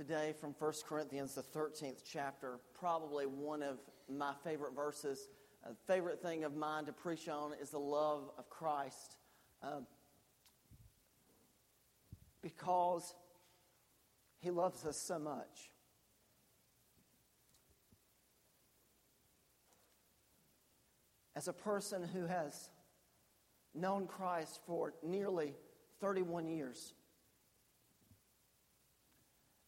[0.00, 2.58] today from 1 Corinthians, the 13th chapter.
[2.72, 3.76] Probably one of
[4.08, 5.28] my favorite verses.
[5.62, 9.18] A favorite thing of mine to preach on is the love of Christ.
[9.62, 9.80] Uh,
[12.40, 13.14] because
[14.38, 15.70] he loves us so much.
[21.36, 22.70] As a person who has
[23.74, 25.52] known Christ for nearly
[26.00, 26.94] 31 years,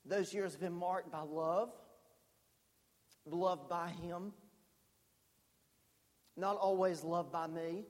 [0.05, 1.71] those years have been marked by love,
[3.25, 4.33] loved by Him,
[6.37, 7.85] not always loved by me.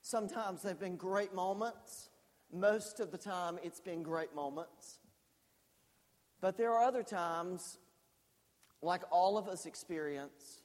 [0.00, 2.10] Sometimes they've been great moments.
[2.52, 4.98] Most of the time, it's been great moments.
[6.40, 7.78] But there are other times,
[8.82, 10.60] like all of us experience,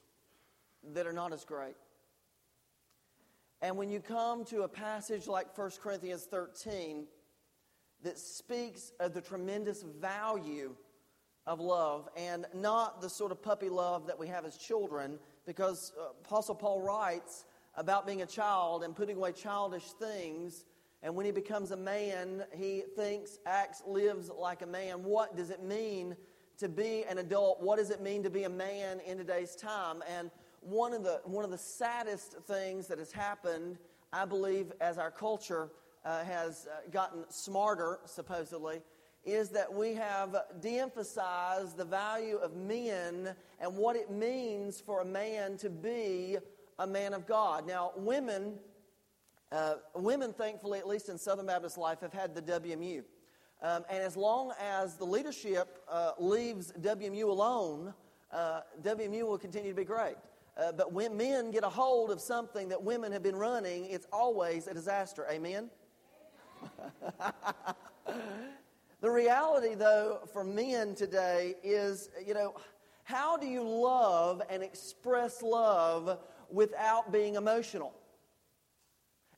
[0.92, 1.76] that are not as great.
[3.62, 7.06] And when you come to a passage like 1 Corinthians 13,
[8.02, 10.74] that speaks of the tremendous value
[11.46, 15.92] of love and not the sort of puppy love that we have as children, because
[15.98, 20.64] uh, Apostle Paul writes about being a child and putting away childish things.
[21.02, 25.04] And when he becomes a man, he thinks, acts, lives like a man.
[25.04, 26.16] What does it mean
[26.58, 27.62] to be an adult?
[27.62, 30.02] What does it mean to be a man in today's time?
[30.08, 33.78] And one of the, one of the saddest things that has happened,
[34.12, 35.70] I believe, as our culture
[36.08, 38.80] uh, has uh, gotten smarter, supposedly,
[39.26, 45.02] is that we have de emphasized the value of men and what it means for
[45.02, 46.38] a man to be
[46.78, 47.66] a man of God.
[47.66, 48.54] Now, women,
[49.52, 53.02] uh, women, thankfully, at least in Southern Baptist life, have had the WMU.
[53.60, 57.92] Um, and as long as the leadership uh, leaves WMU alone,
[58.32, 60.16] uh, WMU will continue to be great.
[60.56, 64.06] Uh, but when men get a hold of something that women have been running, it's
[64.10, 65.26] always a disaster.
[65.30, 65.68] Amen?
[69.00, 72.54] the reality, though, for men today is, you know,
[73.04, 76.18] how do you love and express love
[76.50, 77.94] without being emotional?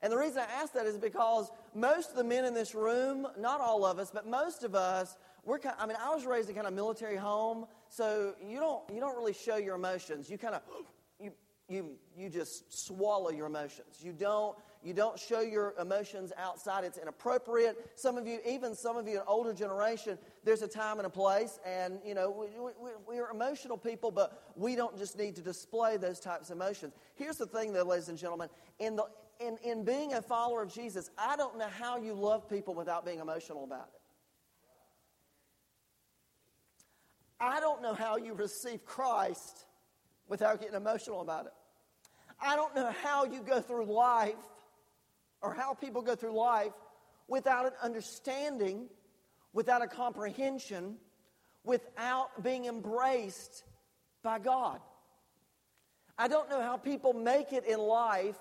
[0.03, 3.27] And the reason I ask that is because most of the men in this room,
[3.39, 6.49] not all of us, but most of us, we're kind I mean, I was raised
[6.49, 10.31] in kind of military home, so you don't you don't really show your emotions.
[10.31, 10.63] You kind of
[11.21, 11.33] you
[11.69, 13.99] you you just swallow your emotions.
[14.01, 16.85] You don't you don't show your emotions outside.
[16.85, 17.91] It's inappropriate.
[17.97, 21.11] Some of you, even some of you, an older generation, there's a time and a
[21.11, 21.59] place.
[21.67, 22.47] And, you know, we,
[22.81, 26.57] we, we are emotional people, but we don't just need to display those types of
[26.57, 26.95] emotions.
[27.15, 28.49] Here's the thing, though, ladies and gentlemen.
[28.79, 29.05] In, the,
[29.39, 33.05] in, in being a follower of Jesus, I don't know how you love people without
[33.05, 34.01] being emotional about it.
[37.39, 39.67] I don't know how you receive Christ
[40.29, 41.53] without getting emotional about it.
[42.41, 44.37] I don't know how you go through life
[45.43, 46.73] or how people go through life
[47.29, 48.89] without an understanding,
[49.53, 50.97] without a comprehension,
[51.65, 53.65] without being embraced
[54.23, 54.81] by God.
[56.19, 58.37] I don't know how people make it in life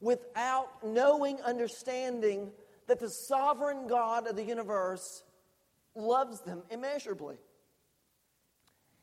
[0.00, 2.50] without knowing, understanding
[2.88, 5.22] that the sovereign God of the universe
[5.94, 7.36] loves them immeasurably.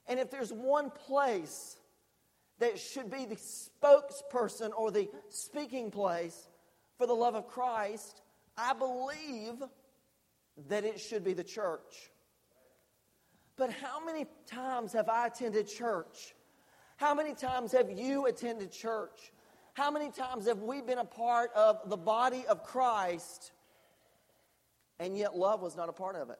[0.07, 1.77] And if there's one place
[2.59, 6.49] that should be the spokesperson or the speaking place
[7.01, 8.21] for the love of Christ,
[8.55, 9.55] I believe
[10.67, 12.11] that it should be the church.
[13.57, 16.35] But how many times have I attended church?
[16.97, 19.31] How many times have you attended church?
[19.73, 23.51] How many times have we been a part of the body of Christ
[24.99, 26.39] and yet love was not a part of it?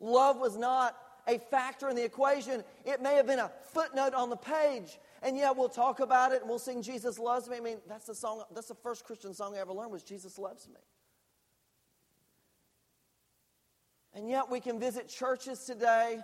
[0.00, 0.96] Love was not
[1.28, 2.64] a factor in the equation.
[2.84, 6.40] It may have been a footnote on the page, and yeah, we'll talk about it
[6.40, 7.56] and we'll sing Jesus Loves Me.
[7.56, 10.38] I mean, that's the song, that's the first Christian song I ever learned was Jesus
[10.38, 10.80] Loves Me.
[14.14, 16.20] And yet we can visit churches today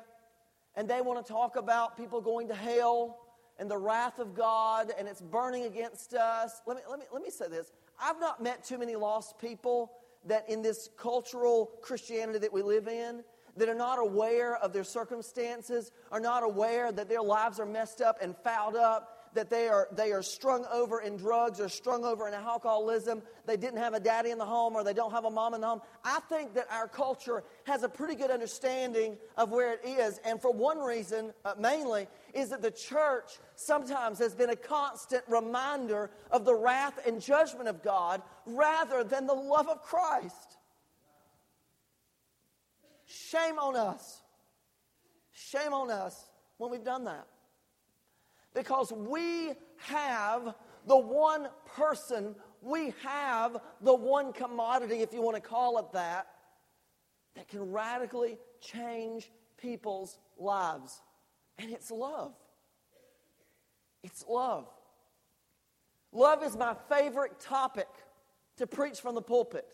[0.76, 3.18] and they want to talk about people going to hell
[3.58, 6.62] and the wrath of God and it's burning against us.
[6.66, 7.72] Let me, let me, let me say this.
[8.00, 9.92] I've not met too many lost people
[10.26, 13.22] that in this cultural Christianity that we live in
[13.56, 18.00] that are not aware of their circumstances, are not aware that their lives are messed
[18.00, 22.04] up and fouled up, that they are, they are strung over in drugs or strung
[22.04, 25.24] over in alcoholism, they didn't have a daddy in the home or they don't have
[25.24, 25.80] a mom in the home.
[26.04, 30.20] I think that our culture has a pretty good understanding of where it is.
[30.24, 35.22] And for one reason, uh, mainly, is that the church sometimes has been a constant
[35.28, 40.53] reminder of the wrath and judgment of God rather than the love of Christ.
[43.14, 44.22] Shame on us.
[45.32, 46.28] Shame on us
[46.58, 47.26] when we've done that.
[48.54, 50.54] Because we have
[50.86, 56.26] the one person, we have the one commodity, if you want to call it that,
[57.34, 61.02] that can radically change people's lives.
[61.58, 62.32] And it's love.
[64.02, 64.68] It's love.
[66.12, 67.88] Love is my favorite topic
[68.56, 69.66] to preach from the pulpit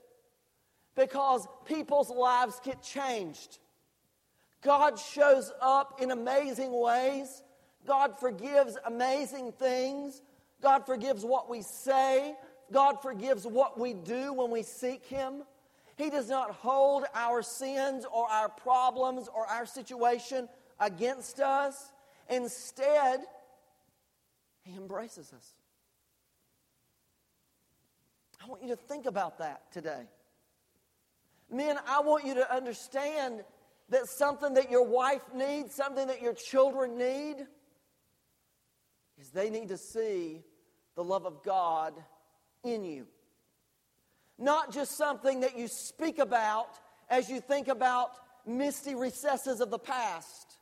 [0.96, 3.58] because people's lives get changed.
[4.62, 7.42] God shows up in amazing ways.
[7.86, 10.20] God forgives amazing things.
[10.60, 12.34] God forgives what we say.
[12.70, 15.42] God forgives what we do when we seek Him.
[15.96, 20.48] He does not hold our sins or our problems or our situation
[20.78, 21.92] against us.
[22.28, 23.20] Instead,
[24.62, 25.54] He embraces us.
[28.42, 30.06] I want you to think about that today.
[31.50, 33.42] Men, I want you to understand
[33.88, 37.46] that something that your wife needs, something that your children need,
[39.18, 40.42] is they need to see
[40.94, 41.94] the love of God
[42.64, 43.06] in you.
[44.38, 46.68] Not just something that you speak about
[47.08, 48.12] as you think about
[48.46, 50.58] misty recesses of the past,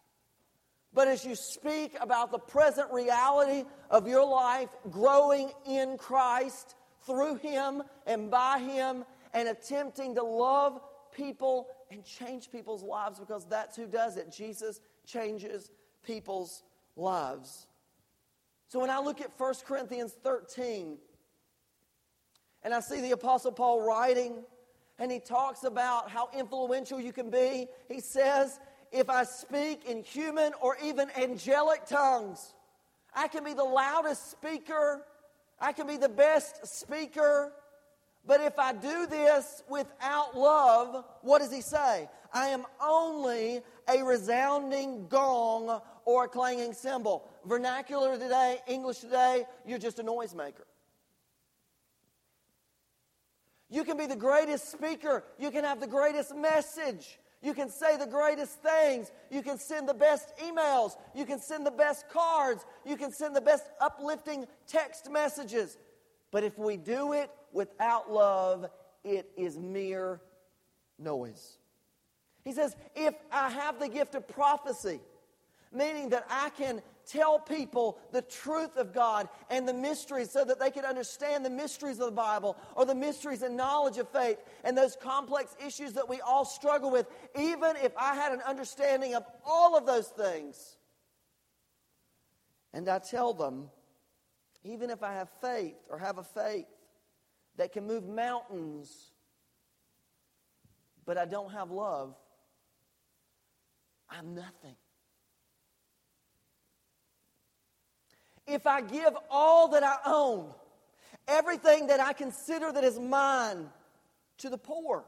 [0.94, 7.37] but as you speak about the present reality of your life growing in Christ through
[7.37, 9.05] Him and by Him
[9.35, 10.81] and attempting to love
[11.13, 14.33] people and change people's lives because that's who does it.
[14.33, 15.71] Jesus changes
[16.05, 16.63] people's
[16.97, 17.67] lives.
[18.69, 20.99] So when I look at 1 Corinthians 13,
[22.63, 24.45] and I see the Apostle Paul writing,
[24.99, 27.69] and he talks about how influential you can be.
[27.89, 28.59] He says,
[28.91, 32.55] If I speak in human or even angelic tongues,
[33.15, 35.07] I can be the loudest speaker,
[35.61, 37.53] I can be the best speaker.
[38.29, 42.11] But if I do this without love, what does he say?
[42.31, 47.27] I am only a resounding gong or a clanging cymbal.
[47.47, 50.67] Vernacular today, English today, you're just a noisemaker.
[53.71, 55.25] You can be the greatest speaker.
[55.39, 57.19] You can have the greatest message.
[57.41, 59.11] You can say the greatest things.
[59.31, 60.97] You can send the best emails.
[61.15, 62.67] You can send the best cards.
[62.85, 65.79] You can send the best uplifting text messages.
[66.31, 68.67] But if we do it without love,
[69.05, 70.21] it is mere
[70.99, 71.59] noise.
[72.45, 75.00] He says, if I have the gift of prophecy,
[75.73, 80.61] meaning that I can tell people the truth of God and the mysteries so that
[80.61, 84.39] they can understand the mysteries of the Bible or the mysteries and knowledge of faith
[84.65, 87.06] and those complex issues that we all struggle with,
[87.39, 90.77] even if I had an understanding of all of those things.
[92.73, 93.71] And I tell them,
[94.65, 96.67] even if I have faith or have a faith
[97.58, 99.12] that can move mountains,
[101.05, 102.16] but I don't have love,
[104.10, 104.76] I'm nothing.
[108.49, 110.52] if I give all that I own,
[111.28, 113.69] everything that I consider that is mine
[114.38, 115.05] to the poor,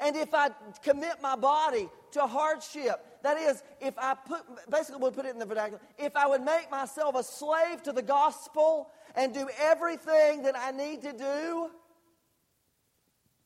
[0.00, 0.50] and if I
[0.82, 5.38] commit my body to hardship, that is, if I put, basically, we'll put it in
[5.38, 10.42] the vernacular, if I would make myself a slave to the gospel and do everything
[10.42, 11.70] that I need to do,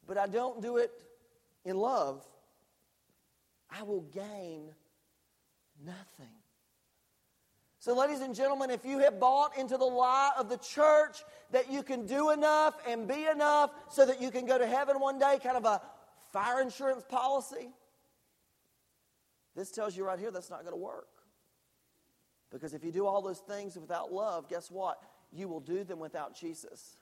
[0.07, 0.91] but I don't do it
[1.65, 2.27] in love,
[3.71, 4.71] I will gain
[5.85, 6.33] nothing.
[7.81, 11.19] So, ladies and gentlemen, if you have bought into the lie of the church
[11.53, 14.99] that you can do enough and be enough so that you can go to heaven
[14.99, 15.81] one day, kind of a
[16.33, 17.71] fire insurance policy,
[19.55, 21.09] this tells you right here that's not going to work.
[22.51, 25.03] Because if you do all those things without love, guess what?
[25.33, 26.97] You will do them without Jesus.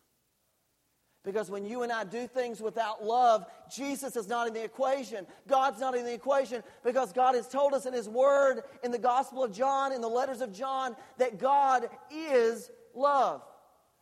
[1.22, 5.26] Because when you and I do things without love, Jesus is not in the equation.
[5.48, 8.98] God's not in the equation because God has told us in His Word, in the
[8.98, 13.42] Gospel of John, in the letters of John, that God is love.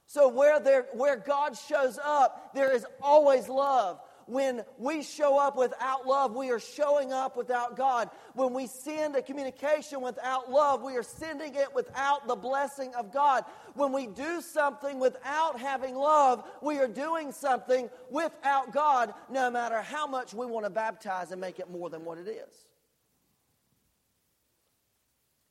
[0.06, 4.00] So where, there, where God shows up, there is always love.
[4.26, 8.10] When we show up without love, we are showing up without God.
[8.34, 13.12] When we send a communication without love, we are sending it without the blessing of
[13.12, 13.44] God.
[13.74, 19.82] When we do something without having love, we are doing something without God, no matter
[19.82, 22.66] how much we want to baptize and make it more than what it is.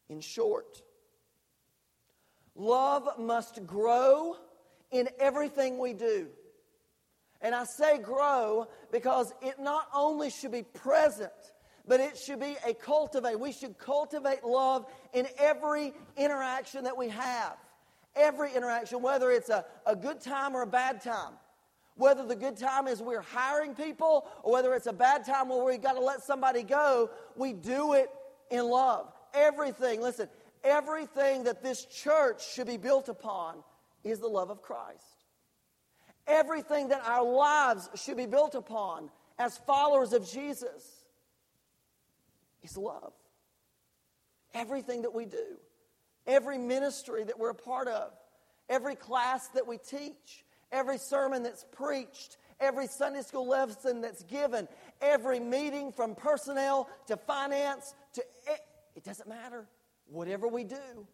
[0.10, 0.82] In short,
[2.56, 4.38] love must grow
[4.92, 6.28] in everything we do.
[7.44, 11.32] And I say grow because it not only should be present,
[11.86, 13.38] but it should be a cultivate.
[13.38, 17.58] We should cultivate love in every interaction that we have.
[18.16, 21.34] Every interaction, whether it's a, a good time or a bad time.
[21.96, 25.64] Whether the good time is we're hiring people or whether it's a bad time where
[25.64, 28.10] we've got to let somebody go, we do it
[28.50, 29.12] in love.
[29.34, 30.30] Everything, listen,
[30.64, 33.58] everything that this church should be built upon
[34.04, 35.13] is the love of Christ.
[36.28, 41.06] Everything that our lives should be built upon as followers of Jesus
[42.64, 43.14] is love.
[44.54, 45.58] Everything that we do,
[46.28, 48.12] every ministry that we're a part of,
[48.70, 54.68] every class that we teach, every sermon that's preached, every Sunday school lesson that's given,
[55.02, 58.24] every meeting from personnel to finance to
[58.96, 59.68] it, doesn't matter.
[60.06, 61.08] Whatever we do,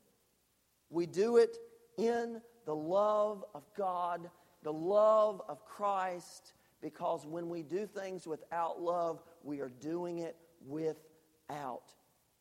[0.89, 1.57] we do it
[1.97, 4.29] in the love of God,
[4.63, 10.35] the love of Christ, because when we do things without love, we are doing it
[10.67, 11.93] without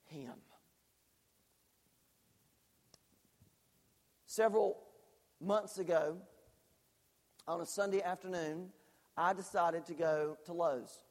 [0.06, 0.34] Him.
[4.26, 4.78] Several
[5.40, 6.18] months ago,
[7.46, 8.68] on a Sunday afternoon,
[9.16, 11.02] I decided to go to Lowe's.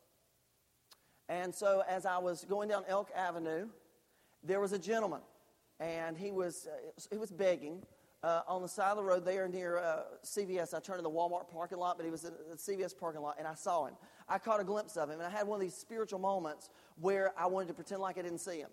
[1.27, 3.67] And so, as I was going down Elk Avenue,
[4.43, 5.21] there was a gentleman,
[5.79, 7.83] and he was, uh, he was begging
[8.23, 10.73] uh, on the side of the road there near uh, CVS.
[10.73, 13.35] I turned in the Walmart parking lot, but he was in the CVS parking lot,
[13.37, 13.95] and I saw him.
[14.27, 16.69] I caught a glimpse of him, and I had one of these spiritual moments
[16.99, 18.69] where I wanted to pretend like I didn't see him.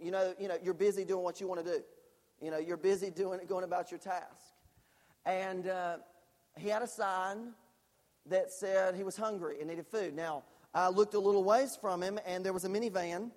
[0.00, 1.82] You know, you know, you're busy doing what you want to do.
[2.40, 4.54] You know, you're busy doing going about your task.
[5.26, 5.96] And uh,
[6.56, 7.52] he had a sign
[8.26, 10.14] that said he was hungry and needed food.
[10.14, 13.30] Now, I looked a little ways from him, and there was a minivan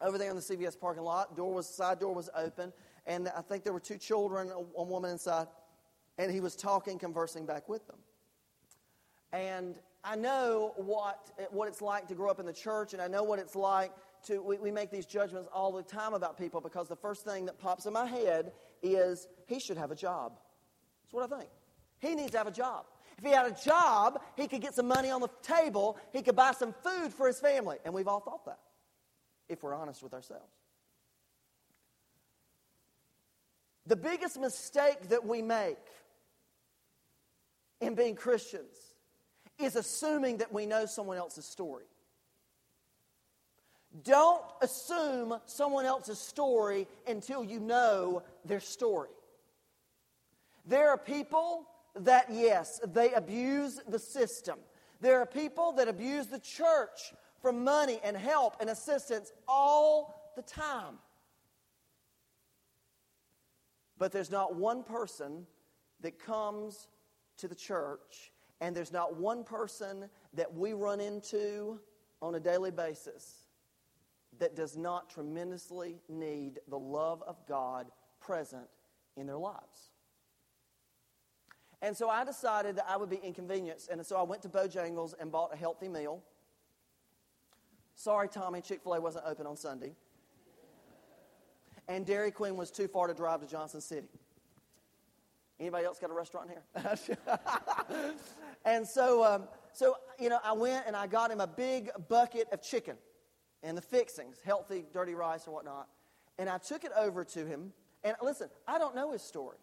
[0.00, 1.36] over there in the CVS parking lot.
[1.36, 2.72] Door was side door was open,
[3.06, 5.46] and I think there were two children, a, woman inside,
[6.18, 7.98] and he was talking, conversing back with them.
[9.32, 13.08] And I know what what it's like to grow up in the church, and I
[13.08, 13.92] know what it's like
[14.26, 14.40] to.
[14.40, 17.58] We, we make these judgments all the time about people because the first thing that
[17.58, 20.38] pops in my head is he should have a job.
[21.02, 21.50] That's what I think.
[21.98, 22.86] He needs to have a job.
[23.18, 26.36] If he had a job, he could get some money on the table, he could
[26.36, 27.78] buy some food for his family.
[27.84, 28.58] And we've all thought that,
[29.48, 30.52] if we're honest with ourselves.
[33.86, 35.78] The biggest mistake that we make
[37.80, 38.74] in being Christians
[39.58, 41.84] is assuming that we know someone else's story.
[44.02, 49.08] Don't assume someone else's story until you know their story.
[50.66, 51.66] There are people
[52.00, 54.58] that, yes, they abuse the system.
[55.00, 60.42] There are people that abuse the church for money and help and assistance all the
[60.42, 60.98] time.
[63.98, 65.46] But there's not one person
[66.00, 66.88] that comes
[67.38, 71.80] to the church, and there's not one person that we run into
[72.20, 73.46] on a daily basis
[74.38, 77.86] that does not tremendously need the love of God
[78.20, 78.66] present
[79.16, 79.90] in their lives.
[81.82, 83.90] And so I decided that I would be inconvenienced.
[83.90, 86.22] And so I went to Bojangles and bought a healthy meal.
[87.94, 89.92] Sorry, Tommy, Chick fil A wasn't open on Sunday
[91.88, 94.08] and Dairy Queen was too far to drive to Johnson City.
[95.58, 97.16] Anybody else got a restaurant here?
[98.64, 102.48] and so, um, so, you know, I went and I got him a big bucket
[102.52, 102.96] of chicken
[103.62, 105.88] and the fixings, healthy, dirty rice or whatnot.
[106.38, 107.72] And I took it over to him.
[108.04, 109.56] And listen, I don't know his story.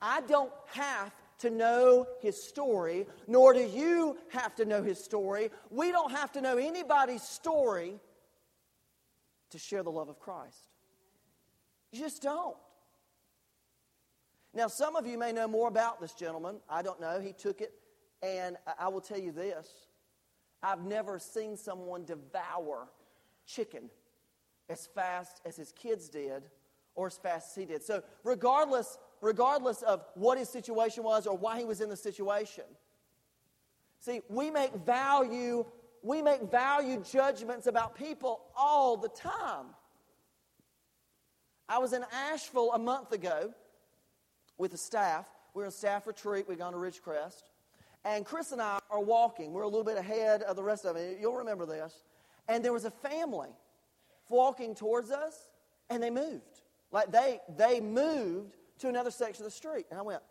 [0.00, 5.50] I don't have to know his story, nor do you have to know his story.
[5.70, 8.00] We don't have to know anybody's story
[9.50, 10.68] to share the love of Christ.
[11.92, 12.56] You just don't.
[14.54, 16.56] Now, some of you may know more about this gentleman.
[16.68, 17.20] I don't know.
[17.20, 17.72] He took it,
[18.22, 19.68] and I will tell you this
[20.62, 22.88] I've never seen someone devour
[23.46, 23.90] chicken
[24.68, 26.44] as fast as his kids did
[26.94, 27.82] or as fast as he did.
[27.82, 32.64] So, regardless, regardless of what his situation was or why he was in the situation,
[34.00, 35.64] see, we make value
[36.02, 39.66] we make value judgments about people all the time.
[41.68, 43.52] I was in Asheville a month ago
[44.56, 45.26] with the staff.
[45.54, 46.48] We were on staff retreat.
[46.48, 47.42] We'd gone to Ridgecrest.
[48.04, 49.52] And Chris and I are walking.
[49.52, 51.18] We're a little bit ahead of the rest of it.
[51.20, 52.04] You'll remember this.
[52.48, 53.50] And there was a family
[54.28, 55.48] walking towards us,
[55.90, 56.62] and they moved.
[56.90, 59.86] Like they, they moved to another section of the street.
[59.90, 60.22] And I went,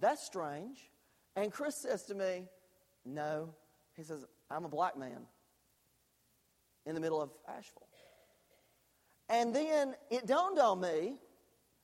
[0.00, 0.90] that's strange.
[1.36, 2.44] And Chris says to me,
[3.04, 3.50] no.
[3.96, 5.26] He says, I'm a black man
[6.86, 7.88] in the middle of Asheville.
[9.28, 11.14] And then it dawned on me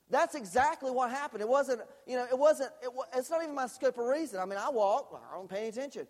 [0.09, 1.41] that's exactly what happened.
[1.41, 4.39] It wasn't, you know, it wasn't, it, it's not even my scope of reason.
[4.39, 6.07] I mean, I walk, I don't pay any attention.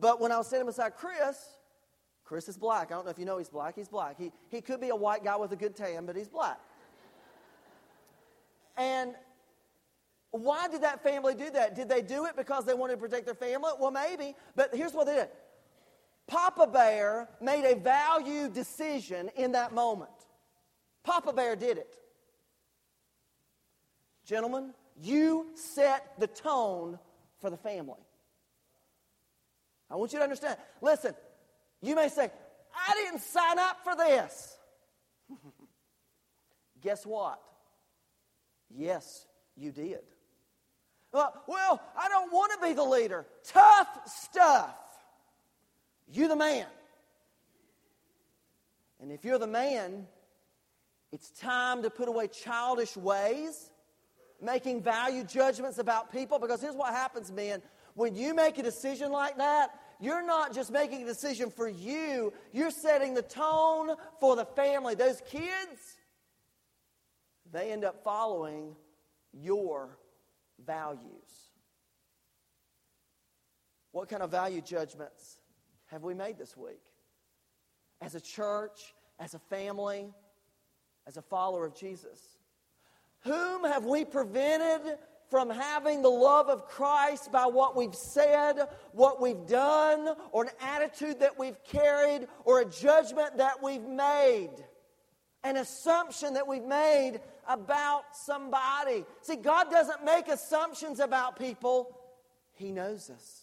[0.00, 1.56] But when I was standing beside Chris,
[2.24, 2.92] Chris is black.
[2.92, 3.74] I don't know if you know he's black.
[3.76, 4.18] He's black.
[4.18, 6.60] He, he could be a white guy with a good tan, but he's black.
[8.76, 9.14] And
[10.30, 11.74] why did that family do that?
[11.74, 13.70] Did they do it because they wanted to protect their family?
[13.78, 14.34] Well, maybe.
[14.54, 15.28] But here's what they did
[16.26, 20.10] Papa Bear made a value decision in that moment.
[21.04, 21.98] Papa Bear did it.
[24.24, 26.98] Gentlemen, you set the tone
[27.40, 28.00] for the family.
[29.90, 30.56] I want you to understand.
[30.80, 31.14] Listen,
[31.80, 32.30] you may say,
[32.74, 34.56] I didn't sign up for this.
[36.80, 37.40] Guess what?
[38.74, 39.26] Yes,
[39.56, 40.00] you did.
[41.12, 43.26] Uh, well, I don't want to be the leader.
[43.44, 44.74] Tough stuff.
[46.10, 46.66] You the man.
[49.00, 50.06] And if you're the man,
[51.10, 53.70] it's time to put away childish ways,
[54.40, 56.38] making value judgments about people.
[56.38, 57.62] Because here's what happens, men.
[57.94, 62.32] When you make a decision like that, you're not just making a decision for you,
[62.52, 64.94] you're setting the tone for the family.
[64.94, 65.96] Those kids,
[67.52, 68.74] they end up following
[69.32, 69.98] your
[70.64, 71.00] values.
[73.92, 75.41] What kind of value judgments
[75.92, 76.80] have we made this week?
[78.00, 80.06] As a church, as a family,
[81.06, 82.18] as a follower of Jesus?
[83.20, 84.96] Whom have we prevented
[85.30, 90.50] from having the love of Christ by what we've said, what we've done, or an
[90.60, 94.50] attitude that we've carried, or a judgment that we've made?
[95.44, 99.04] An assumption that we've made about somebody.
[99.20, 101.98] See, God doesn't make assumptions about people,
[102.54, 103.41] He knows us.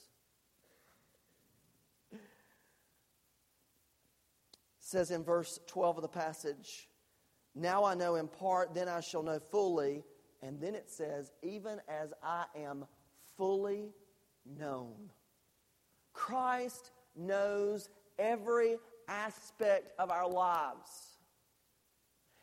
[4.90, 6.90] Says in verse 12 of the passage,
[7.56, 10.04] Now I know in part, then I shall know fully.
[10.42, 12.86] And then it says, Even as I am
[13.38, 13.92] fully
[14.58, 15.12] known.
[16.14, 18.78] Christ knows every
[19.08, 21.18] aspect of our lives.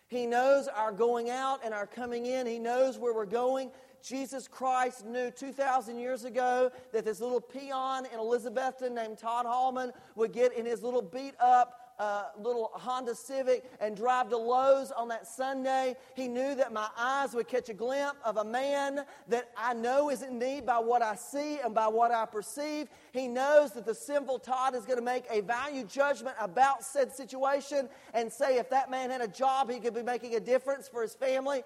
[0.09, 2.47] He knows our going out and our coming in.
[2.47, 3.71] He knows where we're going.
[4.03, 9.91] Jesus Christ knew 2,000 years ago that this little peon in Elizabethton named Todd Hallman
[10.15, 14.91] would get in his little beat up uh, little Honda Civic and drive to Lowe's
[14.91, 15.97] on that Sunday.
[16.15, 20.11] He knew that my eyes would catch a glimpse of a man that I know
[20.11, 22.89] is in need by what I see and by what I perceive.
[23.13, 27.15] He knows that the sinful Todd is going to make a value judgment about said
[27.15, 30.89] situation and say if that man had a job, he could be making a difference
[30.89, 31.63] for his family.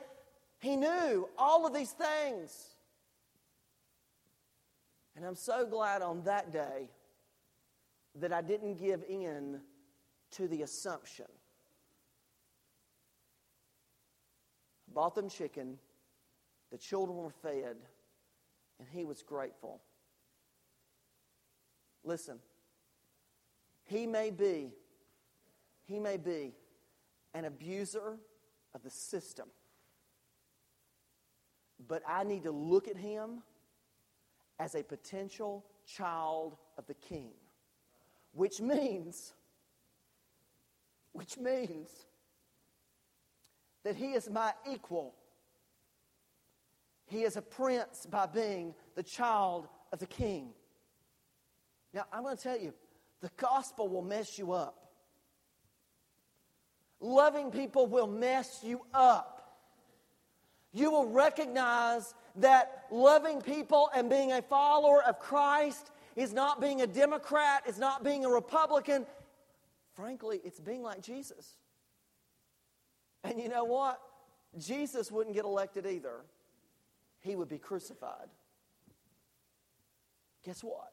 [0.61, 2.69] He knew all of these things.
[5.17, 6.89] And I'm so glad on that day
[8.17, 9.61] that I didn't give in
[10.33, 11.27] to the assumption.
[14.93, 15.79] Bought them chicken,
[16.71, 17.77] the children were fed,
[18.79, 19.81] and he was grateful.
[22.03, 22.39] Listen,
[23.85, 24.71] he may be,
[25.85, 26.55] he may be
[27.35, 28.19] an abuser
[28.75, 29.49] of the system.
[31.87, 33.43] But I need to look at him
[34.59, 37.31] as a potential child of the king,
[38.33, 39.33] which means
[41.13, 41.89] which means
[43.85, 45.15] that he is my equal.
[47.07, 50.51] He is a prince by being the child of the king.
[51.93, 52.73] Now, I'm going to tell you,
[53.21, 54.93] the gospel will mess you up.
[57.01, 59.37] Loving people will mess you up.
[60.73, 66.83] You will recognize that loving people and being a follower of Christ is not being
[66.83, 69.07] a Democrat, is not being a Republican,
[69.95, 71.57] frankly, it's being like Jesus.
[73.25, 74.01] And you know what?
[74.59, 76.25] Jesus wouldn't get elected either.
[77.21, 78.29] He would be crucified.
[80.45, 80.93] Guess what?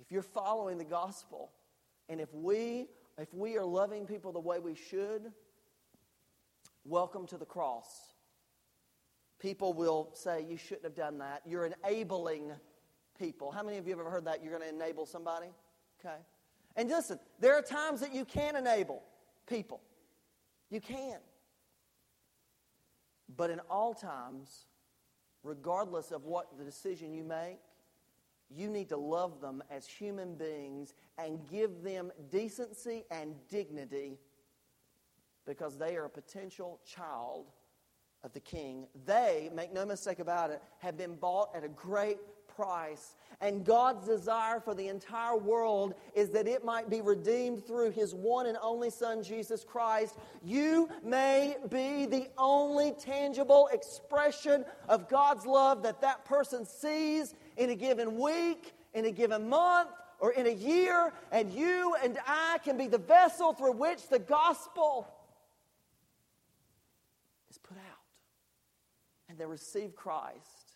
[0.00, 1.50] If you're following the gospel,
[2.08, 5.30] and if we if we are loving people the way we should,
[6.86, 8.14] welcome to the cross.
[9.38, 11.42] People will say you shouldn't have done that.
[11.44, 12.52] You're enabling
[13.18, 13.50] people.
[13.50, 14.42] How many of you have ever heard that?
[14.42, 15.48] You're going to enable somebody?
[16.00, 16.16] Okay.
[16.80, 19.02] And listen, there are times that you can enable
[19.46, 19.82] people.
[20.70, 21.18] You can.
[23.36, 24.64] But in all times,
[25.42, 27.58] regardless of what the decision you make,
[28.48, 34.16] you need to love them as human beings and give them decency and dignity
[35.44, 37.50] because they are a potential child
[38.24, 38.86] of the king.
[39.04, 42.20] They, make no mistake about it, have been bought at a great
[42.56, 43.16] price.
[43.40, 48.14] And God's desire for the entire world is that it might be redeemed through his
[48.14, 50.16] one and only Son, Jesus Christ.
[50.44, 57.70] You may be the only tangible expression of God's love that that person sees in
[57.70, 62.58] a given week, in a given month, or in a year, and you and I
[62.62, 65.08] can be the vessel through which the gospel
[67.50, 68.04] is put out.
[69.30, 70.69] And they receive Christ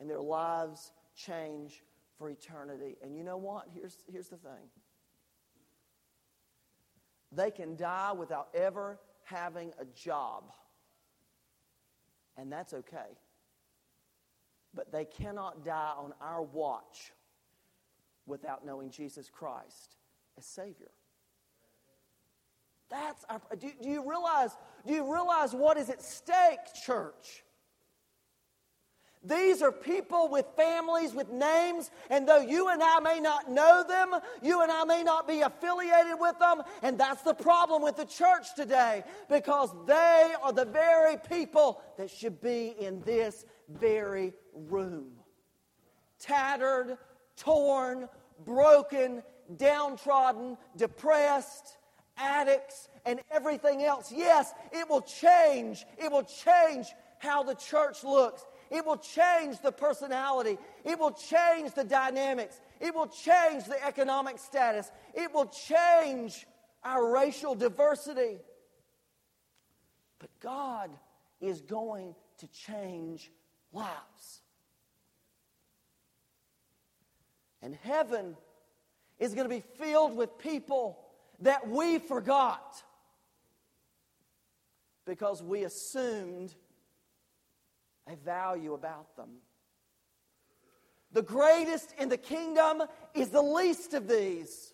[0.00, 1.82] and their lives change
[2.16, 2.96] for eternity.
[3.02, 3.66] And you know what?
[3.74, 4.70] Here's, here's the thing
[7.30, 10.44] they can die without ever having a job,
[12.36, 13.18] and that's okay.
[14.74, 17.12] But they cannot die on our watch
[18.26, 19.96] without knowing Jesus Christ
[20.36, 20.90] as Savior.
[22.90, 24.56] That's our, do, do you realize,
[24.86, 27.44] do you realize what is at stake, church?
[29.24, 33.84] These are people with families, with names, and though you and I may not know
[33.86, 37.96] them, you and I may not be affiliated with them, and that's the problem with
[37.96, 44.34] the church today, because they are the very people that should be in this very
[44.54, 45.10] room.
[46.20, 46.96] Tattered,
[47.36, 48.08] torn,
[48.44, 49.22] broken,
[49.56, 51.76] downtrodden, depressed,
[52.16, 54.12] addicts, and everything else.
[54.14, 55.86] Yes, it will change.
[55.96, 58.44] It will change how the church looks.
[58.70, 60.58] It will change the personality.
[60.84, 62.60] It will change the dynamics.
[62.80, 64.90] It will change the economic status.
[65.14, 66.46] It will change
[66.84, 68.38] our racial diversity.
[70.18, 70.90] But God
[71.40, 73.30] is going to change
[73.72, 74.42] lives.
[77.62, 78.36] And heaven
[79.18, 80.98] is going to be filled with people
[81.40, 82.82] that we forgot
[85.04, 86.54] because we assumed
[88.10, 89.28] a value about them.
[91.12, 92.82] The greatest in the kingdom
[93.14, 94.72] is the least of these.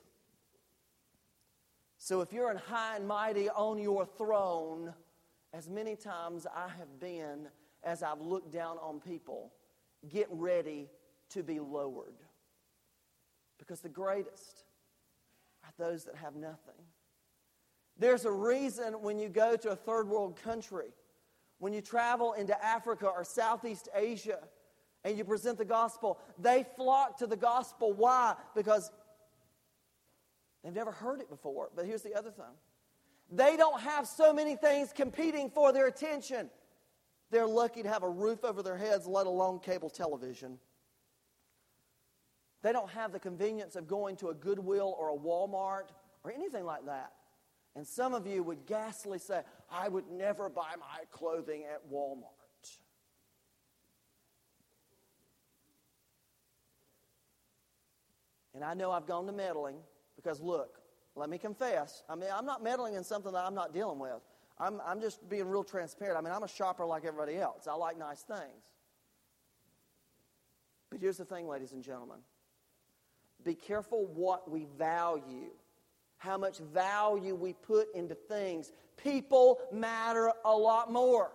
[1.97, 4.93] So if you're in high and mighty on your throne,
[5.53, 7.49] as many times I have been
[7.83, 9.53] as I've looked down on people,
[10.09, 10.89] get ready
[11.31, 12.17] to be lowered.
[13.59, 14.65] Because the greatest
[15.65, 16.75] are those that have nothing.
[17.97, 20.89] There's a reason when you go to a third world country
[21.59, 24.39] when you travel into Africa or Southeast Asia
[25.05, 27.93] and you present the gospel, they flock to the gospel.
[27.93, 28.35] Why?
[28.55, 28.91] Because
[30.63, 31.71] they've never heard it before.
[31.75, 32.45] But here's the other thing
[33.31, 36.51] they don't have so many things competing for their attention.
[37.31, 40.59] They're lucky to have a roof over their heads, let alone cable television.
[42.63, 45.89] They don't have the convenience of going to a Goodwill or a Walmart
[46.23, 47.13] or anything like that.
[47.77, 52.23] And some of you would ghastly say, I would never buy my clothing at Walmart.
[58.55, 59.77] And I know I've gone to meddling
[60.15, 60.79] because, look,
[61.17, 62.05] let me confess.
[62.09, 64.21] I mean, I'm not meddling in something that I'm not dealing with.
[64.59, 66.17] I'm, I'm just being real transparent.
[66.17, 67.67] I mean, I'm a shopper like everybody else.
[67.67, 68.63] I like nice things.
[70.91, 72.19] But here's the thing, ladies and gentlemen
[73.45, 75.51] be careful what we value
[76.25, 78.73] how much value we put into things.
[78.97, 81.33] People matter a lot more.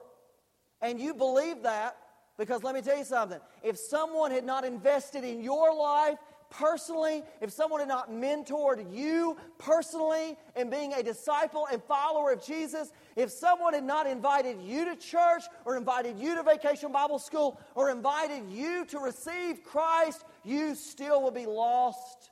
[0.81, 1.97] And you believe that
[2.37, 3.39] because let me tell you something.
[3.63, 6.17] If someone had not invested in your life
[6.49, 12.43] personally, if someone had not mentored you personally in being a disciple and follower of
[12.43, 17.19] Jesus, if someone had not invited you to church or invited you to vacation Bible
[17.19, 22.31] school or invited you to receive Christ, you still would be lost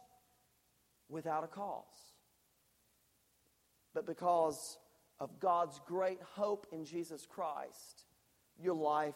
[1.09, 1.96] without a cause
[3.97, 4.77] but because
[5.19, 8.05] of God's great hope in Jesus Christ,
[8.61, 9.15] your life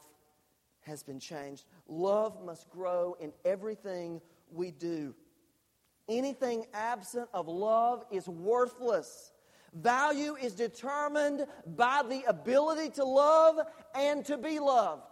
[0.79, 1.65] has been changed.
[1.87, 4.19] Love must grow in everything
[4.51, 5.13] we do.
[6.09, 9.33] Anything absent of love is worthless.
[9.71, 13.59] Value is determined by the ability to love
[13.93, 15.03] and to be loved.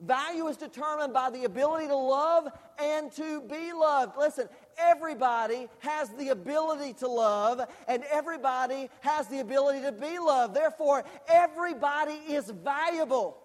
[0.00, 4.18] Value is determined by the ability to love and to be loved.
[4.18, 10.54] Listen, everybody has the ability to love, and everybody has the ability to be loved.
[10.54, 13.38] Therefore, everybody is valuable.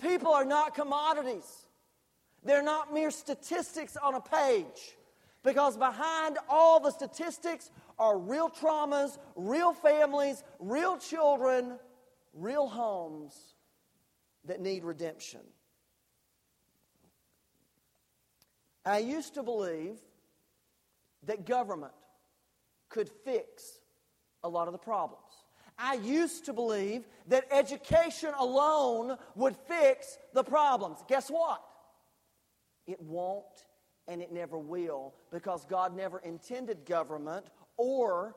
[0.00, 1.66] People are not commodities,
[2.44, 4.96] they're not mere statistics on a page.
[5.44, 11.78] Because behind all the statistics are real traumas, real families, real children,
[12.34, 13.34] real homes
[14.44, 15.40] that need redemption.
[18.88, 19.98] I used to believe
[21.24, 21.92] that government
[22.88, 23.80] could fix
[24.42, 25.22] a lot of the problems.
[25.78, 30.98] I used to believe that education alone would fix the problems.
[31.06, 31.62] Guess what?
[32.86, 33.44] It won't
[34.08, 37.46] and it never will because God never intended government
[37.76, 38.34] or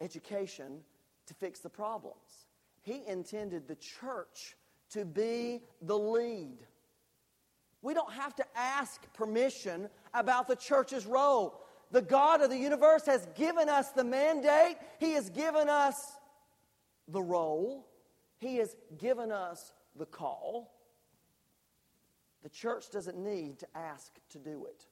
[0.00, 0.80] education
[1.26, 2.46] to fix the problems.
[2.82, 4.56] He intended the church
[4.90, 6.58] to be the lead.
[7.84, 11.60] We don't have to ask permission about the church's role.
[11.90, 16.16] The God of the universe has given us the mandate, He has given us
[17.08, 17.86] the role,
[18.38, 20.72] He has given us the call.
[22.42, 24.86] The church doesn't need to ask to do it.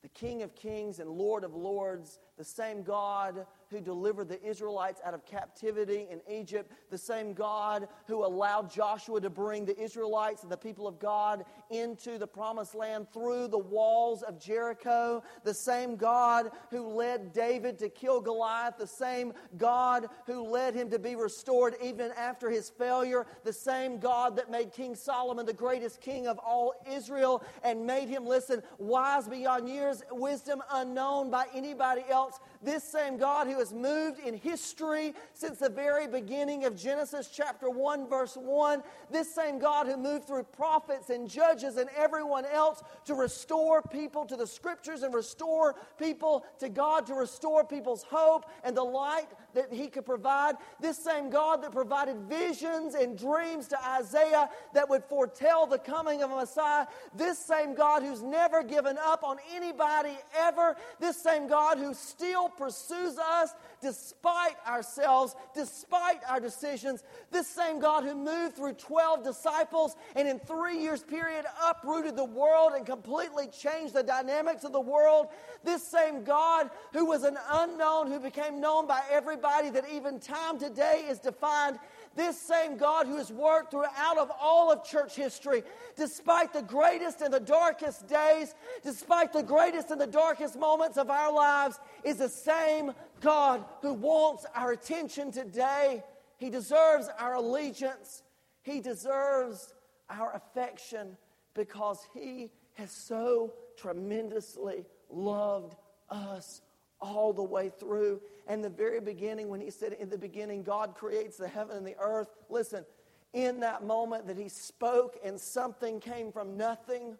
[0.00, 5.00] the King of Kings and Lord of Lords, the same God who delivered the Israelites
[5.04, 10.42] out of captivity in Egypt, the same God who allowed Joshua to bring the Israelites
[10.42, 15.52] and the people of God into the promised land through the walls of Jericho, the
[15.52, 20.98] same God who led David to kill Goliath, the same God who led him to
[20.98, 26.00] be restored even after his failure, the same God that made King Solomon the greatest
[26.00, 32.02] king of all Israel and made him, listen, wise beyond years, wisdom unknown by anybody
[32.08, 36.76] else themselves this same God who has moved in history since the very beginning of
[36.76, 38.82] Genesis chapter 1, verse 1.
[39.10, 44.24] This same God who moved through prophets and judges and everyone else to restore people
[44.26, 49.28] to the scriptures and restore people to God, to restore people's hope and the light
[49.54, 50.56] that He could provide.
[50.80, 56.22] This same God that provided visions and dreams to Isaiah that would foretell the coming
[56.22, 56.86] of a Messiah.
[57.14, 60.76] This same God who's never given up on anybody ever.
[60.98, 67.02] This same God who still pursues us despite ourselves, despite our decisions.
[67.30, 72.24] This same God who moved through 12 disciples and in three years' period uprooted the
[72.24, 75.28] world and completely changed the dynamics of the world.
[75.64, 80.58] This same God who was an unknown, who became known by everybody, that even time
[80.58, 81.78] today is defined
[82.14, 85.62] this same God who has worked throughout of all of church history,
[85.96, 91.10] despite the greatest and the darkest days, despite the greatest and the darkest moments of
[91.10, 96.02] our lives, is the same God who wants our attention today.
[96.38, 98.22] He deserves our allegiance.
[98.62, 99.74] He deserves
[100.10, 101.16] our affection
[101.54, 105.74] because He has so tremendously loved
[106.10, 106.60] us
[107.00, 108.20] all the way through.
[108.46, 111.86] And the very beginning, when he said, In the beginning, God creates the heaven and
[111.86, 112.84] the earth, listen,
[113.32, 117.16] in that moment that he spoke and something came from nothing,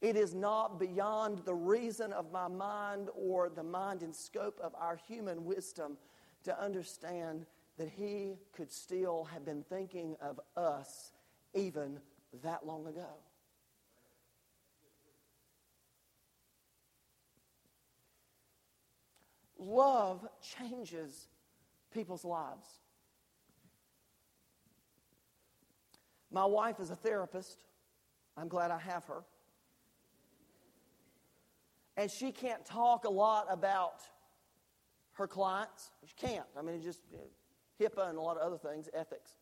[0.00, 4.74] it is not beyond the reason of my mind or the mind and scope of
[4.78, 5.96] our human wisdom
[6.44, 7.46] to understand
[7.78, 11.12] that he could still have been thinking of us
[11.54, 11.98] even
[12.42, 13.08] that long ago.
[19.58, 21.28] Love changes
[21.92, 22.66] people's lives.
[26.30, 27.64] My wife is a therapist.
[28.36, 29.24] I'm glad I have her.
[31.96, 34.02] And she can't talk a lot about
[35.14, 35.90] her clients.
[36.06, 36.46] She can't.
[36.56, 37.00] I mean, it's just
[37.80, 39.32] HIPAA and a lot of other things, ethics.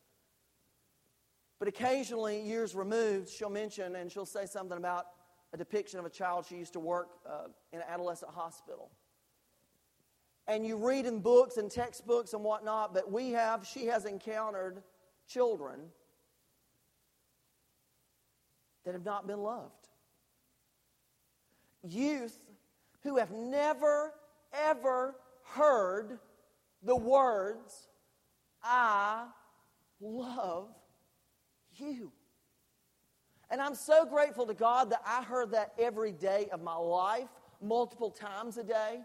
[1.59, 5.07] But occasionally, years removed, she'll mention and she'll say something about
[5.53, 8.91] a depiction of a child she used to work uh, in an adolescent hospital
[10.49, 14.83] and you read in books and textbooks and whatnot, but we have, she has encountered
[15.29, 15.81] children
[18.85, 19.89] that have not been loved.
[21.83, 22.39] Youth
[23.03, 24.13] who have never,
[24.53, 26.19] ever heard
[26.83, 27.89] the words,
[28.63, 29.27] I
[30.01, 30.69] love
[31.77, 32.13] you.
[33.51, 37.29] And I'm so grateful to God that I heard that every day of my life,
[37.63, 39.01] multiple times a day.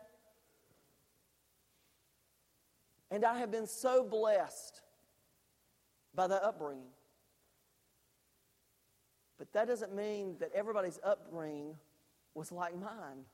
[3.11, 4.81] And I have been so blessed
[6.15, 6.89] by the upbringing.
[9.37, 11.75] But that doesn't mean that everybody's upbringing
[12.33, 13.25] was like mine.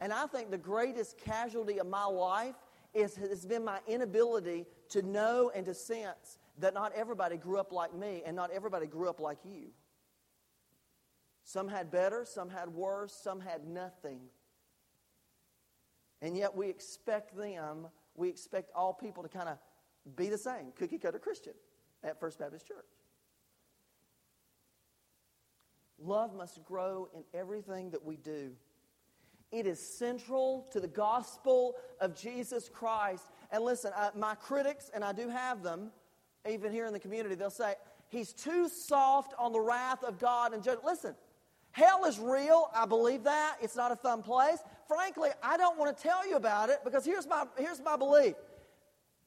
[0.00, 2.54] And I think the greatest casualty of my life
[2.94, 7.72] is, has been my inability to know and to sense that not everybody grew up
[7.72, 9.68] like me and not everybody grew up like you.
[11.44, 14.20] Some had better, some had worse, some had nothing.
[16.20, 19.58] And yet we expect them we expect all people to kind of
[20.16, 21.54] be the same, cookie cutter Christian
[22.02, 22.86] at First Baptist Church.
[26.00, 28.52] Love must grow in everything that we do.
[29.50, 33.24] It is central to the gospel of Jesus Christ.
[33.50, 35.90] And listen, uh, my critics, and I do have them,
[36.48, 37.74] even here in the community, they'll say,
[38.10, 40.86] He's too soft on the wrath of God and judgment.
[40.86, 41.14] Listen,
[41.72, 42.70] hell is real.
[42.74, 43.56] I believe that.
[43.60, 47.04] It's not a fun place frankly, I don't want to tell you about it because
[47.04, 48.34] here's my, here's my belief.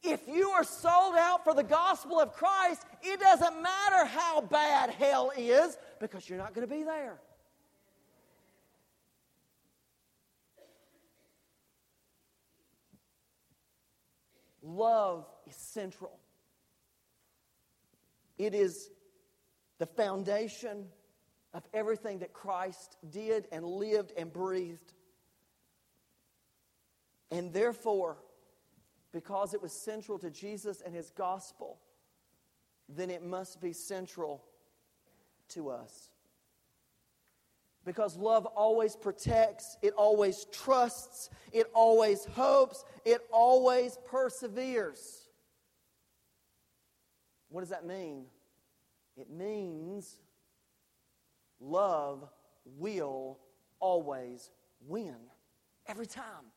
[0.03, 4.89] If you are sold out for the gospel of Christ, it doesn't matter how bad
[4.89, 7.19] hell is because you're not going to be there.
[14.63, 16.19] Love is central.
[18.37, 18.89] It is
[19.77, 20.85] the foundation
[21.53, 24.93] of everything that Christ did and lived and breathed.
[27.31, 28.17] And therefore,
[29.13, 31.79] because it was central to Jesus and his gospel,
[32.89, 34.43] then it must be central
[35.49, 36.09] to us.
[37.83, 45.29] Because love always protects, it always trusts, it always hopes, it always perseveres.
[47.49, 48.25] What does that mean?
[49.17, 50.17] It means
[51.59, 52.29] love
[52.77, 53.39] will
[53.79, 54.51] always
[54.87, 55.15] win.
[55.87, 56.51] Every time.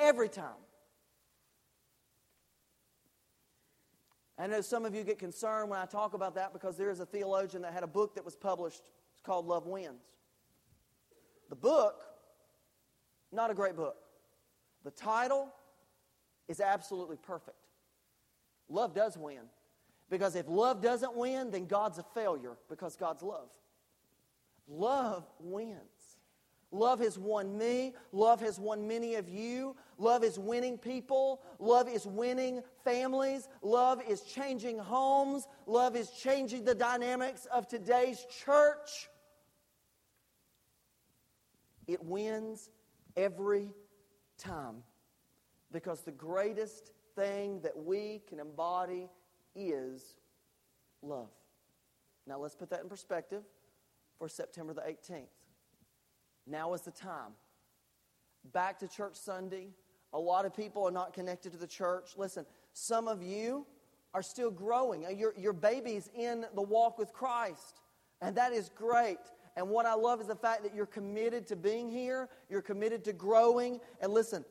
[0.00, 0.60] Every time.
[4.38, 6.98] I know some of you get concerned when I talk about that because there is
[7.00, 8.80] a theologian that had a book that was published.
[9.12, 10.00] It's called Love Wins.
[11.50, 12.02] The book,
[13.30, 13.96] not a great book.
[14.82, 15.48] The title
[16.48, 17.56] is absolutely perfect.
[18.70, 19.42] Love does win.
[20.08, 23.48] Because if love doesn't win, then God's a failure because God's love.
[24.66, 25.76] Love wins.
[26.72, 27.94] Love has won me.
[28.12, 29.74] Love has won many of you.
[29.98, 31.42] Love is winning people.
[31.58, 33.48] Love is winning families.
[33.62, 35.48] Love is changing homes.
[35.66, 39.08] Love is changing the dynamics of today's church.
[41.88, 42.70] It wins
[43.16, 43.72] every
[44.38, 44.84] time
[45.72, 49.08] because the greatest thing that we can embody
[49.56, 50.14] is
[51.02, 51.30] love.
[52.28, 53.42] Now let's put that in perspective
[54.18, 55.26] for September the 18th.
[56.50, 57.32] Now is the time.
[58.52, 59.68] Back to church Sunday.
[60.12, 62.10] A lot of people are not connected to the church.
[62.16, 63.66] Listen, some of you
[64.12, 65.06] are still growing.
[65.06, 67.80] Uh, your, your baby's in the walk with Christ,
[68.20, 69.18] and that is great.
[69.56, 73.04] And what I love is the fact that you're committed to being here, you're committed
[73.04, 73.80] to growing.
[74.00, 74.44] And listen,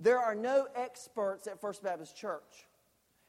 [0.00, 2.66] there are no experts at First Baptist Church.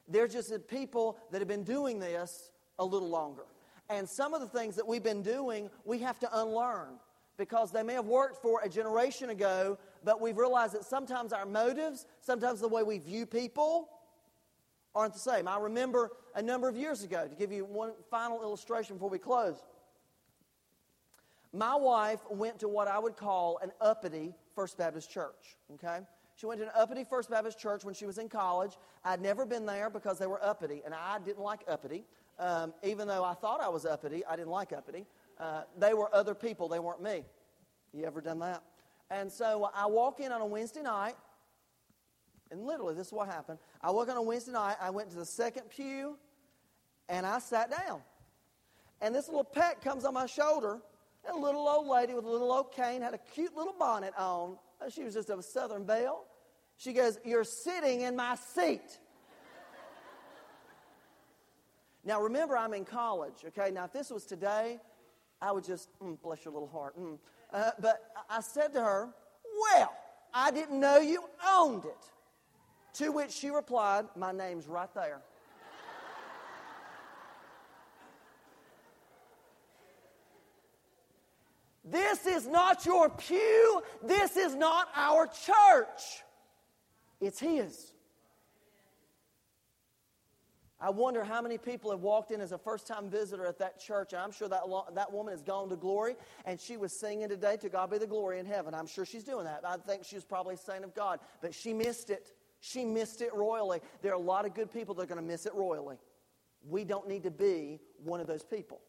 [0.08, 3.44] They're just people that have been doing this a little longer.
[3.90, 6.98] And some of the things that we've been doing, we have to unlearn
[7.40, 11.46] because they may have worked for a generation ago, but we've realized that sometimes our
[11.46, 13.88] motives, sometimes the way we view people,
[14.94, 15.48] aren't the same.
[15.48, 19.18] I remember a number of years ago, to give you one final illustration before we
[19.18, 19.64] close.
[21.52, 26.00] My wife went to what I would call an uppity First Baptist church, okay?
[26.36, 28.76] She went to an uppity First Baptist church when she was in college.
[29.02, 32.04] I'd never been there because they were uppity, and I didn't like uppity.
[32.38, 35.06] Um, even though I thought I was uppity, I didn't like uppity.
[35.40, 37.24] Uh, they were other people, they weren't me.
[37.94, 38.62] You ever done that?
[39.10, 41.14] And so I walk in on a Wednesday night,
[42.50, 43.58] and literally, this is what happened.
[43.80, 46.18] I walk in on a Wednesday night, I went to the second pew,
[47.08, 48.02] and I sat down.
[49.00, 50.78] And this little pet comes on my shoulder,
[51.26, 54.12] and a little old lady with a little old cane had a cute little bonnet
[54.18, 54.58] on.
[54.90, 56.26] She was just of a Southern belle.
[56.76, 58.98] She goes, You're sitting in my seat.
[62.04, 63.70] now, remember, I'm in college, okay?
[63.70, 64.78] Now, if this was today,
[65.42, 66.98] I would just, mm, bless your little heart.
[66.98, 67.18] Mm.
[67.52, 69.08] Uh, but I said to her,
[69.74, 69.92] Well,
[70.32, 71.96] I didn't know you owned it.
[72.94, 75.22] To which she replied, My name's right there.
[81.84, 83.82] This is not your pew.
[84.04, 86.22] This is not our church.
[87.20, 87.92] It's His.
[90.82, 93.78] I wonder how many people have walked in as a first time visitor at that
[93.78, 94.14] church.
[94.14, 96.16] And I'm sure that, lo- that woman has gone to glory.
[96.46, 98.72] And she was singing today, To God be the glory in heaven.
[98.72, 99.60] I'm sure she's doing that.
[99.66, 101.20] I think she was probably a saint of God.
[101.42, 102.32] But she missed it.
[102.60, 103.80] She missed it royally.
[104.02, 105.96] There are a lot of good people that are going to miss it royally.
[106.66, 108.80] We don't need to be one of those people.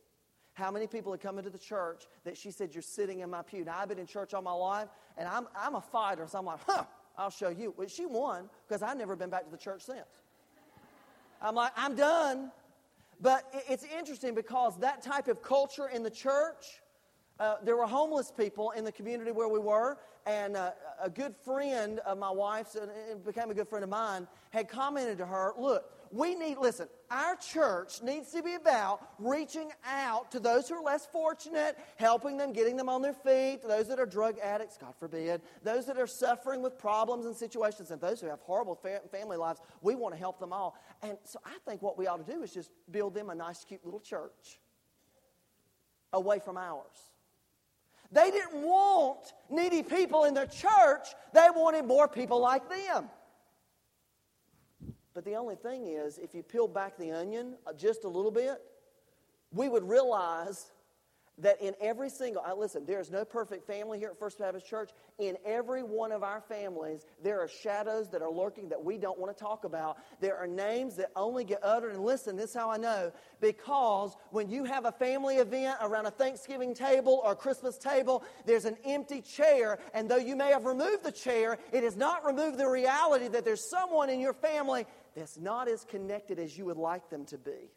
[0.54, 3.42] How many people have come into the church that she said, You're sitting in my
[3.42, 3.66] pew?
[3.66, 6.46] Now, I've been in church all my life, and I'm, I'm a fighter, so I'm
[6.46, 6.84] like, Huh,
[7.18, 7.74] I'll show you.
[7.78, 10.21] Well, she won because I've never been back to the church since.
[11.42, 12.52] I'm like, I'm done.
[13.20, 16.82] But it's interesting because that type of culture in the church,
[17.40, 21.36] uh, there were homeless people in the community where we were, and uh, a good
[21.36, 22.92] friend of my wife's, and
[23.24, 27.36] became a good friend of mine, had commented to her, Look, we need, listen, our
[27.36, 32.54] church needs to be about reaching out to those who are less fortunate, helping them,
[32.54, 36.08] getting them on their feet, those that are drug addicts, God forbid, those that are
[36.08, 39.62] suffering with problems and situations, and those who have horrible fa- family lives.
[39.82, 40.76] We want to help them all.
[41.02, 43.64] And so I think what we ought to do is just build them a nice,
[43.64, 44.60] cute little church
[46.14, 47.12] away from ours.
[48.12, 53.10] They didn't want needy people in their church, they wanted more people like them.
[55.14, 58.32] But the only thing is, if you peel back the onion uh, just a little
[58.32, 58.62] bit,
[59.52, 60.72] we would realize
[61.42, 64.92] that in every single, listen, there is no perfect family here at First Baptist Church.
[65.18, 69.18] In every one of our families, there are shadows that are lurking that we don't
[69.18, 69.98] want to talk about.
[70.20, 71.94] There are names that only get uttered.
[71.94, 73.12] And listen, this is how I know.
[73.40, 78.66] Because when you have a family event around a Thanksgiving table or Christmas table, there's
[78.66, 79.80] an empty chair.
[79.94, 83.46] And though you may have removed the chair, it has not removed the reality that
[83.46, 84.86] there's someone in your family
[85.16, 87.72] that's not as connected as you would like them to be.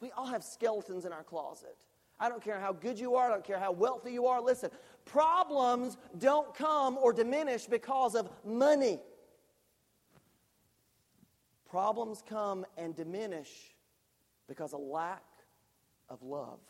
[0.00, 1.76] We all have skeletons in our closet.
[2.18, 3.26] I don't care how good you are.
[3.26, 4.40] I don't care how wealthy you are.
[4.40, 4.70] Listen,
[5.04, 9.00] problems don't come or diminish because of money.
[11.68, 13.74] Problems come and diminish
[14.46, 15.24] because of lack
[16.08, 16.60] of love.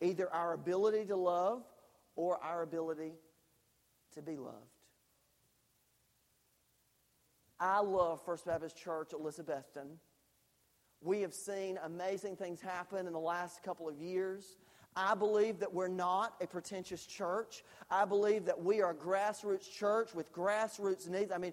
[0.00, 1.62] Either our ability to love
[2.16, 3.12] or our ability
[4.14, 4.56] to be loved.
[7.62, 9.86] I love First Baptist Church Elizabethton.
[11.00, 14.56] We have seen amazing things happen in the last couple of years.
[14.96, 17.62] I believe that we're not a pretentious church.
[17.88, 21.30] I believe that we are a grassroots church with grassroots needs.
[21.30, 21.52] I mean,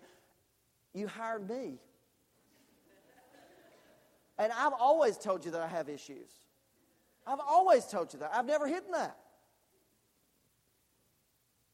[0.96, 1.78] you hired me.
[4.40, 6.32] And I've always told you that I have issues.
[7.28, 8.32] I've always told you that.
[8.34, 9.16] I've never hidden that.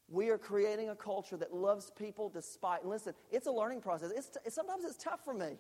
[0.08, 2.82] We are creating a culture that loves people despite.
[2.82, 4.12] And listen, it's a learning process.
[4.16, 5.58] It's t- sometimes it's tough for me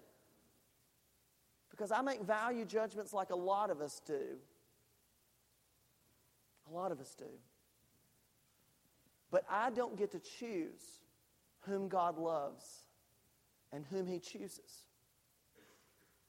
[1.71, 4.37] because I make value judgments like a lot of us do.
[6.69, 7.25] A lot of us do.
[9.31, 11.01] But I don't get to choose
[11.61, 12.83] whom God loves
[13.71, 14.84] and whom He chooses.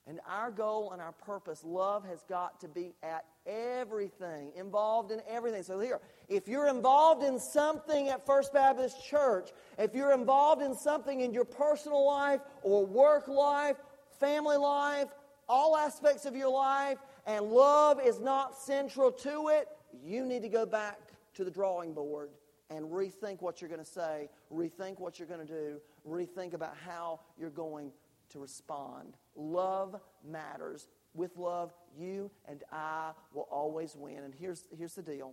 [0.09, 5.21] And our goal and our purpose, love has got to be at everything, involved in
[5.29, 5.65] everything.
[5.65, 10.77] So here, if you're involved in something at First Baptist Church, if you're involved in
[10.77, 13.77] something in your personal life or work life,
[14.21, 15.09] family life,
[15.49, 19.69] all aspects of your life, and love is not central to it,
[20.05, 21.01] you need to go back
[21.35, 22.31] to the drawing board
[22.71, 26.77] and rethink what you're going to say, rethink what you're going to do, rethink about
[26.85, 27.91] how you're going
[28.31, 29.17] to respond.
[29.35, 30.89] Love matters.
[31.15, 34.19] With love, you and I will always win.
[34.19, 35.33] And here's, here's the deal.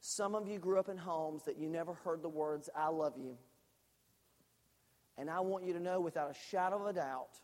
[0.00, 3.14] Some of you grew up in homes that you never heard the words, I love
[3.18, 3.36] you.
[5.18, 7.40] And I want you to know without a shadow of a doubt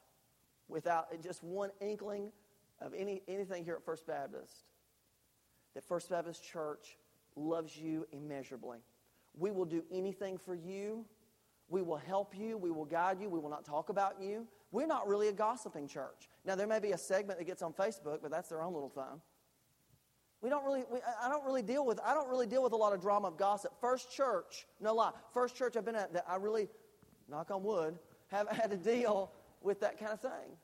[0.68, 2.32] without just one inkling
[2.80, 4.64] of any, anything here at First Baptist,
[5.74, 6.96] that First Baptist Church
[7.36, 8.78] loves you immeasurably.
[9.38, 11.04] We will do anything for you.
[11.68, 12.56] We will help you.
[12.56, 13.28] We will guide you.
[13.28, 14.46] We will not talk about you.
[14.70, 16.28] We're not really a gossiping church.
[16.44, 18.88] Now, there may be a segment that gets on Facebook, but that's their own little
[18.88, 19.20] thing.
[20.42, 22.76] We don't really, we, I don't really deal with, I don't really deal with a
[22.76, 23.72] lot of drama of gossip.
[23.80, 26.68] First church, no lie, first church I've been at that I really,
[27.28, 27.98] knock on wood,
[28.28, 30.56] have had to deal with that kind of thing.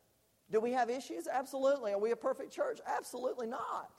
[0.51, 1.27] Do we have issues?
[1.27, 1.93] Absolutely.
[1.93, 2.79] Are we a perfect church?
[2.87, 3.91] Absolutely not.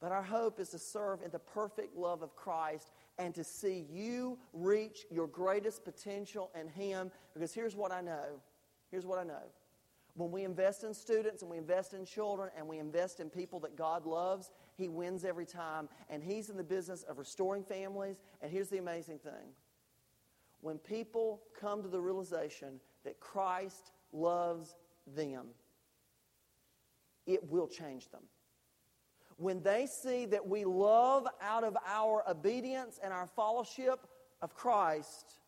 [0.00, 3.86] But our hope is to serve in the perfect love of Christ and to see
[3.90, 7.10] you reach your greatest potential in Him.
[7.34, 8.40] Because here's what I know.
[8.90, 9.42] Here's what I know.
[10.14, 13.60] When we invest in students and we invest in children and we invest in people
[13.60, 15.88] that God loves, He wins every time.
[16.08, 18.16] And He's in the business of restoring families.
[18.40, 19.52] And here's the amazing thing
[20.62, 24.74] when people come to the realization that Christ loves
[25.06, 25.46] them,
[27.26, 28.22] it will change them.
[29.36, 34.06] When they see that we love out of our obedience and our fellowship
[34.40, 35.38] of Christ,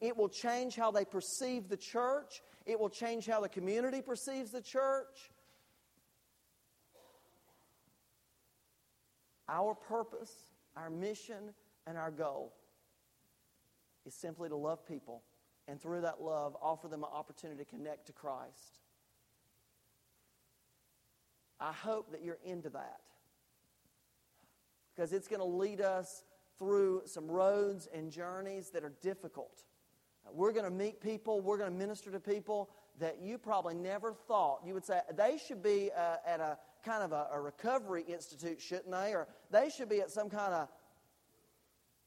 [0.00, 2.42] it will change how they perceive the church.
[2.64, 5.30] It will change how the community perceives the church.
[9.48, 10.32] Our purpose,
[10.76, 11.54] our mission,
[11.86, 12.52] and our goal
[14.06, 15.22] is simply to love people
[15.68, 18.80] and through that love, offer them an opportunity to connect to Christ.
[21.58, 23.00] I hope that you're into that
[24.96, 26.24] because it's going to lead us
[26.58, 29.64] through some roads and journeys that are difficult.
[30.32, 34.12] We're going to meet people, we're going to minister to people that you probably never
[34.12, 34.60] thought.
[34.64, 38.60] You would say they should be uh, at a kind of a, a recovery institute,
[38.60, 39.12] shouldn't they?
[39.12, 40.68] Or they should be at some kind of,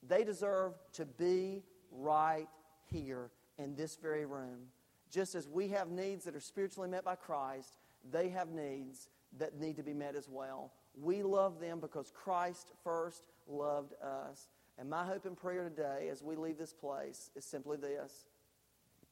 [0.07, 2.47] they deserve to be right
[2.85, 4.67] here in this very room.
[5.11, 7.77] Just as we have needs that are spiritually met by Christ,
[8.11, 10.71] they have needs that need to be met as well.
[11.01, 14.47] We love them because Christ first loved us.
[14.77, 18.25] And my hope and prayer today as we leave this place is simply this.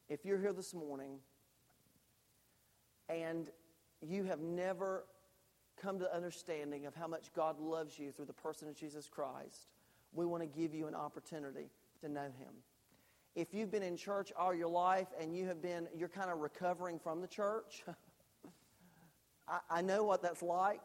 [0.08, 1.18] If you're here this morning
[3.08, 3.50] and
[4.00, 5.04] you have never
[5.80, 9.68] come to understanding of how much God loves you through the person of Jesus Christ,
[10.12, 11.70] we want to give you an opportunity
[12.00, 12.54] to know Him
[13.38, 16.40] if you've been in church all your life and you have been, you're kind of
[16.40, 17.84] recovering from the church,
[19.48, 20.80] I, I know what that's like.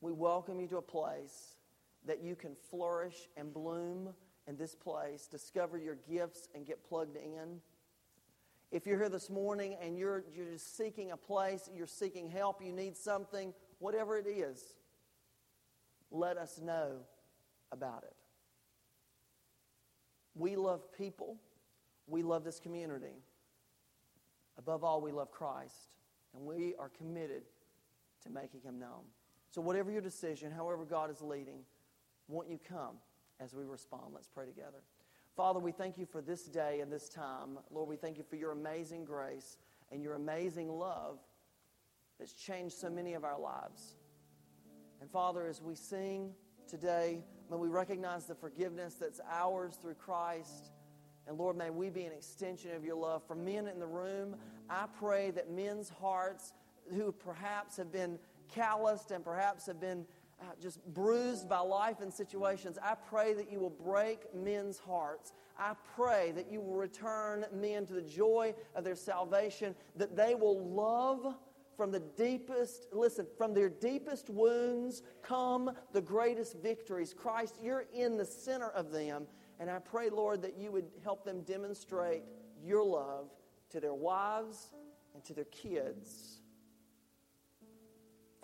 [0.00, 1.56] We welcome you to a place
[2.06, 4.10] that you can flourish and bloom
[4.46, 7.60] in this place, discover your gifts, and get plugged in.
[8.70, 12.62] If you're here this morning and you're, you're just seeking a place, you're seeking help,
[12.64, 14.62] you need something, whatever it is,
[16.10, 16.98] let us know
[17.72, 18.14] about it.
[20.34, 21.36] We love people.
[22.06, 23.22] We love this community.
[24.58, 25.96] Above all, we love Christ.
[26.34, 27.42] And we are committed
[28.22, 29.04] to making him known.
[29.50, 31.60] So, whatever your decision, however God is leading,
[32.28, 32.96] won't you come
[33.40, 34.12] as we respond?
[34.14, 34.82] Let's pray together.
[35.36, 37.58] Father, we thank you for this day and this time.
[37.70, 39.58] Lord, we thank you for your amazing grace
[39.92, 41.18] and your amazing love
[42.18, 43.96] that's changed so many of our lives.
[45.00, 46.32] And Father, as we sing
[46.66, 47.20] today,
[47.50, 50.70] may we recognize the forgiveness that's ours through Christ.
[51.26, 53.22] And Lord, may we be an extension of your love.
[53.26, 54.36] For men in the room,
[54.70, 56.54] I pray that men's hearts
[56.90, 58.18] who perhaps have been
[58.48, 60.04] calloused and perhaps have been
[60.40, 65.32] uh, just bruised by life and situations, I pray that you will break men's hearts.
[65.58, 70.34] I pray that you will return men to the joy of their salvation, that they
[70.34, 71.34] will love
[71.76, 77.14] from the deepest, listen, from their deepest wounds come the greatest victories.
[77.14, 79.26] Christ, you're in the center of them.
[79.58, 82.22] And I pray, Lord, that you would help them demonstrate
[82.62, 83.30] your love
[83.70, 84.74] to their wives
[85.14, 86.35] and to their kids.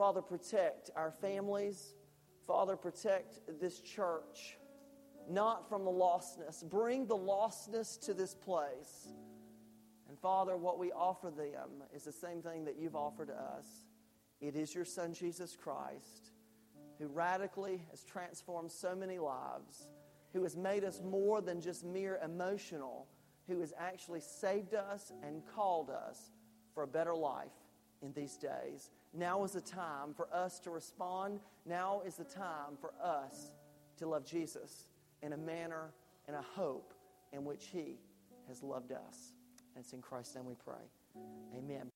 [0.02, 1.94] Father, protect our families.
[2.44, 4.58] Father, protect this church,
[5.30, 6.68] not from the lostness.
[6.68, 9.06] Bring the lostness to this place.
[10.08, 13.64] And Father, what we offer them is the same thing that you've offered us.
[14.40, 16.32] It is your Son, Jesus Christ,
[16.98, 19.86] who radically has transformed so many lives,
[20.32, 23.06] who has made us more than just mere emotional,
[23.46, 26.32] who has actually saved us and called us
[26.74, 27.52] for a better life
[28.02, 28.90] in these days.
[29.14, 31.40] Now is the time for us to respond.
[31.66, 33.52] Now is the time for us
[33.98, 34.88] to love Jesus
[35.22, 35.92] in a manner
[36.26, 36.94] and a hope
[37.32, 37.98] in which He
[38.48, 39.34] has loved us.
[39.74, 40.84] And it's in Christ's name we pray.
[41.56, 41.90] Amen.